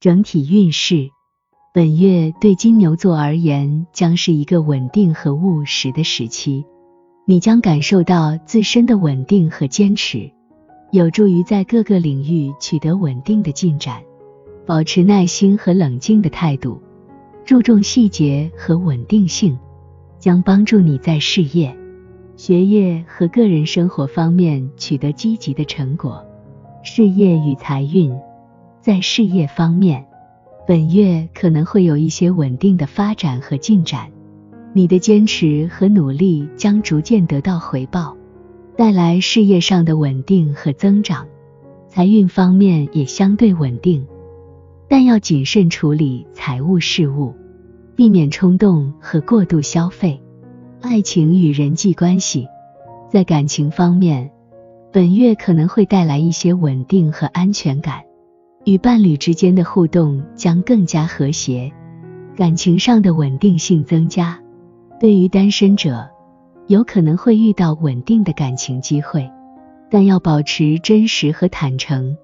[0.00, 1.10] 整体运势，
[1.74, 6.64] 本月对金牛座而言将是一个稳定和务实的时期，
[7.26, 10.30] 你将感受到自身的稳定和坚持，
[10.90, 14.00] 有助于在各个领域取得稳定的进展。
[14.64, 16.80] 保持耐心和冷静的态度，
[17.44, 19.58] 注重细节和稳定性，
[20.18, 21.76] 将帮助你在事业、
[22.36, 26.24] 学业和个人生活方面取得积极的成果。
[26.82, 28.10] 事业与财运。
[28.80, 30.06] 在事业方面，
[30.66, 34.10] 本月可能会有一些稳定的发展和进展，
[34.72, 38.16] 你的坚持和努力将逐渐得到回报，
[38.78, 41.26] 带来事业上的稳定和增长。
[41.88, 44.06] 财运方面也相对稳定，
[44.88, 47.34] 但要谨慎处理财务事务，
[47.94, 50.22] 避免冲动和过度消费。
[50.80, 52.48] 爱情与人际关系，
[53.10, 54.30] 在感情方面，
[54.90, 58.04] 本月可能会带来一些稳定和安全感。
[58.70, 61.72] 与伴侣之间的互动将更加和谐，
[62.36, 64.40] 感情上的稳定性增加。
[65.00, 66.08] 对于单身者，
[66.68, 69.28] 有可能会遇到稳定的感情机会，
[69.90, 72.16] 但要保持真实和坦诚，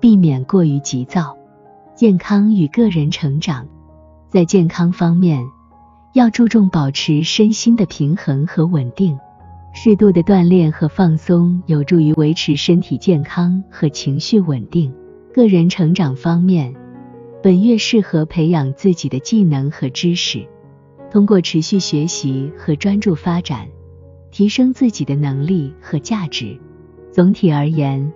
[0.00, 1.36] 避免过于急躁。
[1.94, 3.68] 健康与个人成长，
[4.26, 5.44] 在健康方面，
[6.14, 9.18] 要注重保持身心的平衡和稳定。
[9.74, 14.90] 适度的锻炼和放松有助于维持身体健康和情绪稳定。
[15.32, 16.74] 个人成长方面，
[17.40, 20.44] 本月适合培养自己的技能和知识，
[21.08, 23.68] 通过持续学习和专注发展，
[24.32, 26.58] 提升自己的能力和价值。
[27.12, 28.12] 总体而言，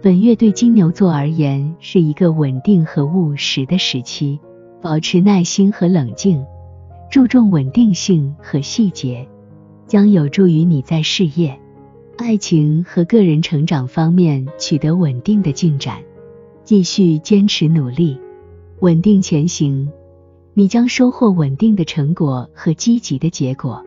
[0.00, 4.38] 本月对金牛座而言是一个稳定和务实的时期。
[4.80, 6.46] 保持耐心和冷静，
[7.10, 9.28] 注重稳定性和细节，
[9.88, 11.58] 将有助于你在事业、
[12.16, 15.98] 爱情和个人成长方面取得稳定的进展。
[16.68, 18.18] 继续坚持努力，
[18.80, 19.90] 稳定前行，
[20.52, 23.82] 你将收获稳定的成果和积极的结果。